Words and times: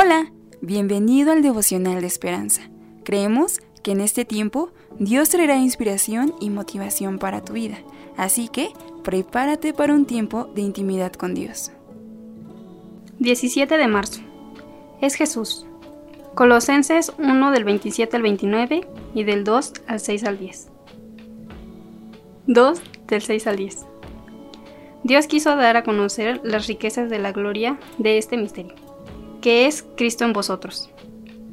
Hola, 0.00 0.30
bienvenido 0.60 1.32
al 1.32 1.42
devocional 1.42 2.00
de 2.00 2.06
esperanza. 2.06 2.62
Creemos 3.04 3.58
que 3.82 3.90
en 3.90 4.00
este 4.00 4.24
tiempo 4.24 4.70
Dios 5.00 5.28
traerá 5.30 5.56
inspiración 5.56 6.36
y 6.40 6.50
motivación 6.50 7.18
para 7.18 7.44
tu 7.44 7.54
vida, 7.54 7.78
así 8.16 8.46
que 8.46 8.68
prepárate 9.02 9.72
para 9.72 9.94
un 9.94 10.06
tiempo 10.06 10.44
de 10.54 10.60
intimidad 10.62 11.12
con 11.14 11.34
Dios. 11.34 11.72
17 13.18 13.76
de 13.76 13.88
marzo. 13.88 14.20
Es 15.00 15.16
Jesús. 15.16 15.66
Colosenses 16.36 17.12
1 17.18 17.50
del 17.50 17.64
27 17.64 18.14
al 18.18 18.22
29 18.22 18.86
y 19.14 19.24
del 19.24 19.42
2 19.42 19.72
al 19.88 19.98
6 19.98 20.24
al 20.24 20.38
10. 20.38 20.68
2 22.46 22.82
del 23.08 23.22
6 23.22 23.46
al 23.48 23.56
10. 23.56 23.86
Dios 25.02 25.26
quiso 25.26 25.56
dar 25.56 25.76
a 25.76 25.82
conocer 25.82 26.40
las 26.44 26.68
riquezas 26.68 27.10
de 27.10 27.18
la 27.18 27.32
gloria 27.32 27.80
de 27.98 28.18
este 28.18 28.36
misterio, 28.36 28.76
que 29.40 29.66
es 29.66 29.86
Cristo 29.96 30.24
en 30.24 30.32
vosotros. 30.32 30.90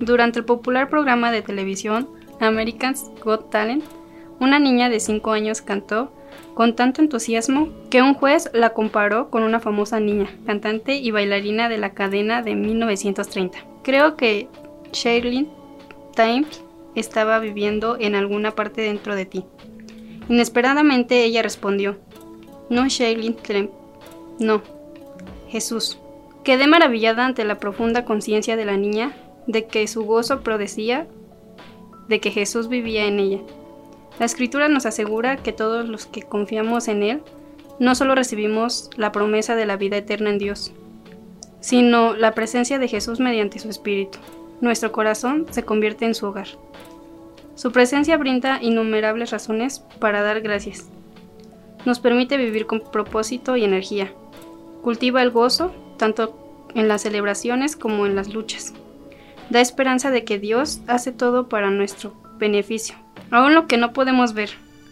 Durante 0.00 0.38
el 0.38 0.44
popular 0.44 0.88
programa 0.88 1.30
de 1.32 1.42
televisión 1.42 2.08
American's 2.40 3.10
Got 3.24 3.50
Talent, 3.50 3.84
una 4.40 4.58
niña 4.58 4.88
de 4.88 5.00
5 5.00 5.32
años 5.32 5.62
cantó 5.62 6.12
con 6.54 6.74
tanto 6.74 7.00
entusiasmo 7.02 7.68
que 7.90 8.02
un 8.02 8.14
juez 8.14 8.50
la 8.52 8.70
comparó 8.70 9.30
con 9.30 9.42
una 9.42 9.60
famosa 9.60 10.00
niña, 10.00 10.28
cantante 10.46 10.96
y 10.96 11.10
bailarina 11.10 11.68
de 11.68 11.78
la 11.78 11.94
cadena 11.94 12.42
de 12.42 12.54
1930. 12.54 13.58
Creo 13.82 14.16
que 14.16 14.48
Shailene 14.92 15.48
Times 16.14 16.62
estaba 16.94 17.38
viviendo 17.38 17.96
en 17.98 18.14
alguna 18.14 18.52
parte 18.52 18.82
dentro 18.82 19.14
de 19.14 19.26
ti. 19.26 19.44
Inesperadamente 20.28 21.24
ella 21.24 21.42
respondió, 21.42 21.96
no 22.70 22.86
Shailene 22.88 23.36
Clem, 23.36 23.70
no, 24.38 24.62
Jesús. 25.48 25.98
Quedé 26.48 26.66
maravillada 26.66 27.26
ante 27.26 27.44
la 27.44 27.58
profunda 27.58 28.06
conciencia 28.06 28.56
de 28.56 28.64
la 28.64 28.78
niña 28.78 29.12
de 29.46 29.66
que 29.66 29.86
su 29.86 30.06
gozo 30.06 30.40
prodecía 30.40 31.06
de 32.08 32.20
que 32.20 32.30
Jesús 32.30 32.70
vivía 32.70 33.04
en 33.04 33.20
ella. 33.20 33.40
La 34.18 34.24
escritura 34.24 34.70
nos 34.70 34.86
asegura 34.86 35.36
que 35.36 35.52
todos 35.52 35.86
los 35.86 36.06
que 36.06 36.22
confiamos 36.22 36.88
en 36.88 37.02
Él 37.02 37.22
no 37.78 37.94
solo 37.94 38.14
recibimos 38.14 38.88
la 38.96 39.12
promesa 39.12 39.56
de 39.56 39.66
la 39.66 39.76
vida 39.76 39.98
eterna 39.98 40.30
en 40.30 40.38
Dios, 40.38 40.72
sino 41.60 42.16
la 42.16 42.32
presencia 42.32 42.78
de 42.78 42.88
Jesús 42.88 43.20
mediante 43.20 43.58
su 43.58 43.68
Espíritu. 43.68 44.18
Nuestro 44.62 44.90
corazón 44.90 45.44
se 45.50 45.64
convierte 45.64 46.06
en 46.06 46.14
su 46.14 46.28
hogar. 46.28 46.48
Su 47.56 47.72
presencia 47.72 48.16
brinda 48.16 48.58
innumerables 48.62 49.32
razones 49.32 49.80
para 49.98 50.22
dar 50.22 50.40
gracias. 50.40 50.88
Nos 51.84 52.00
permite 52.00 52.38
vivir 52.38 52.64
con 52.64 52.80
propósito 52.80 53.54
y 53.58 53.64
energía. 53.64 54.14
Cultiva 54.80 55.20
el 55.20 55.30
gozo, 55.30 55.74
tanto 55.98 56.66
en 56.74 56.88
las 56.88 57.02
celebraciones 57.02 57.76
como 57.76 58.06
en 58.06 58.16
las 58.16 58.32
luchas. 58.32 58.72
Da 59.50 59.60
esperanza 59.60 60.10
de 60.10 60.24
que 60.24 60.38
Dios 60.38 60.80
hace 60.86 61.12
todo 61.12 61.48
para 61.48 61.70
nuestro 61.70 62.14
beneficio, 62.38 62.96
aun 63.30 63.54
lo 63.54 63.66
que 63.66 63.76
no 63.76 63.92
podemos 63.92 64.32
ver, 64.32 64.50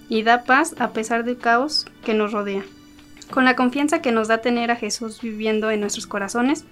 y 0.09 0.23
da 0.23 0.45
paz 0.45 0.75
a 0.79 0.91
pesar 0.91 1.25
del 1.25 1.39
caos 1.39 1.87
que 2.05 2.15
nos 2.15 2.33
rodea. 2.33 2.65
Con 3.31 3.45
la 3.45 3.57
confianza 3.57 4.03
que 4.03 4.13
nos 4.13 4.29
da 4.29 4.39
tener 4.39 4.71
a 4.71 4.77
Jesús 4.77 5.21
viviendo 5.21 5.71
en 5.71 5.81
nuestros 5.81 6.07
corazones, 6.07 6.65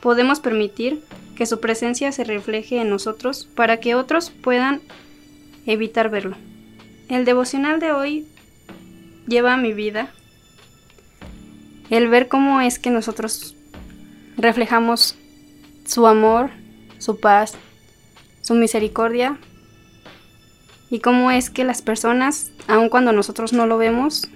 podemos 0.00 0.40
permitir 0.40 1.02
que 1.36 1.46
su 1.46 1.60
presencia 1.60 2.12
se 2.12 2.24
refleje 2.24 2.80
en 2.80 2.90
nosotros 2.90 3.48
para 3.54 3.78
que 3.78 3.94
otros 3.94 4.30
puedan 4.30 4.80
evitar 5.66 6.10
verlo. 6.10 6.36
El 7.08 7.24
devocional 7.24 7.80
de 7.80 7.92
hoy 7.92 8.26
lleva 9.26 9.54
a 9.54 9.56
mi 9.56 9.72
vida 9.72 10.10
el 11.90 12.08
ver 12.08 12.28
cómo 12.28 12.60
es 12.60 12.78
que 12.78 12.90
nosotros 12.90 13.54
reflejamos 14.42 15.14
su 15.86 16.06
amor, 16.06 16.50
su 16.98 17.20
paz, 17.20 17.54
su 18.42 18.54
misericordia 18.54 19.38
y 20.90 20.98
cómo 20.98 21.30
es 21.30 21.48
que 21.48 21.64
las 21.64 21.80
personas, 21.80 22.50
aun 22.66 22.88
cuando 22.88 23.12
nosotros 23.12 23.52
no 23.52 23.66
lo 23.66 23.78
vemos, 23.78 24.28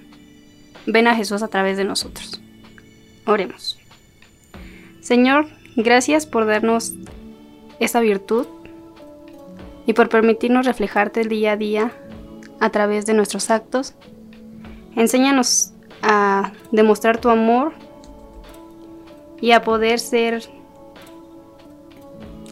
ven 0.87 1.09
a 1.09 1.17
Jesús 1.17 1.43
a 1.43 1.49
través 1.49 1.77
de 1.77 1.85
nosotros. 1.85 2.41
Oremos. 3.27 3.79
Señor, 5.01 5.49
gracias 5.75 6.25
por 6.25 6.47
darnos 6.47 6.95
esa 7.81 8.01
virtud 8.01 8.47
y 9.87 9.93
por 9.93 10.09
permitirnos 10.09 10.67
reflejarte 10.67 11.21
el 11.21 11.29
día 11.29 11.53
a 11.53 11.57
día 11.57 11.93
a 12.61 12.71
través 12.71 13.07
de 13.07 13.15
nuestros 13.15 13.51
actos. 13.51 13.95
Enséñanos 14.95 15.73
a 16.01 16.53
demostrar 16.71 17.21
tu 17.21 17.29
amor 17.29 17.75
y 19.41 19.53
a 19.53 19.63
poder 19.63 19.99
ser 19.99 20.43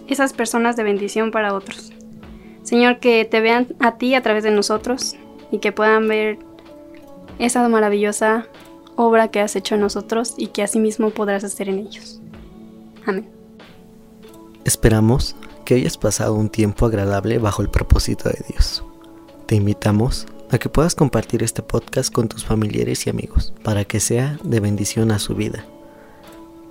esas 0.08 0.32
personas 0.32 0.76
de 0.76 0.82
bendición 0.82 1.30
para 1.30 1.54
otros. 1.54 1.92
Señor, 2.62 2.98
que 2.98 3.24
te 3.24 3.40
vean 3.40 3.68
a 3.80 3.96
ti 3.98 4.14
a 4.14 4.22
través 4.22 4.42
de 4.42 4.50
nosotros 4.50 5.16
y 5.50 5.58
que 5.58 5.72
puedan 5.72 6.08
ver 6.08 6.38
esa 7.38 7.68
maravillosa 7.68 8.46
obra 8.96 9.28
que 9.28 9.40
has 9.40 9.56
hecho 9.56 9.74
en 9.74 9.82
nosotros 9.82 10.34
y 10.36 10.48
que 10.48 10.62
asimismo 10.62 11.10
podrás 11.10 11.44
hacer 11.44 11.68
en 11.68 11.80
ellos. 11.80 12.20
Amén. 13.06 13.28
Esperamos 14.64 15.36
que 15.64 15.74
hayas 15.74 15.98
pasado 15.98 16.34
un 16.34 16.48
tiempo 16.48 16.86
agradable 16.86 17.38
bajo 17.38 17.62
el 17.62 17.68
propósito 17.68 18.28
de 18.28 18.44
Dios. 18.48 18.84
Te 19.46 19.56
invitamos 19.56 20.26
a 20.50 20.58
que 20.58 20.68
puedas 20.68 20.94
compartir 20.94 21.42
este 21.42 21.62
podcast 21.62 22.12
con 22.12 22.28
tus 22.28 22.44
familiares 22.44 23.06
y 23.06 23.10
amigos 23.10 23.52
para 23.62 23.84
que 23.84 24.00
sea 24.00 24.38
de 24.42 24.60
bendición 24.60 25.10
a 25.10 25.18
su 25.18 25.34
vida. 25.34 25.66